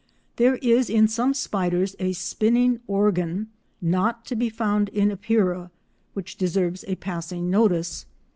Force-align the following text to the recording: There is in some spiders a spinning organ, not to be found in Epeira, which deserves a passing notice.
There 0.37 0.55
is 0.63 0.89
in 0.89 1.07
some 1.07 1.35
spiders 1.35 1.95
a 1.99 2.13
spinning 2.13 2.79
organ, 2.87 3.49
not 3.83 4.25
to 4.25 4.35
be 4.35 4.49
found 4.49 4.89
in 4.89 5.11
Epeira, 5.11 5.69
which 6.15 6.37
deserves 6.37 6.83
a 6.87 6.95
passing 6.95 7.51
notice. 7.51 8.07